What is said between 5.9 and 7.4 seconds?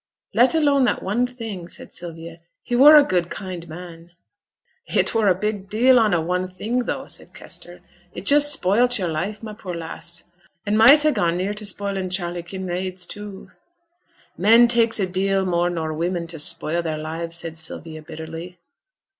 on a "one thing", though,' said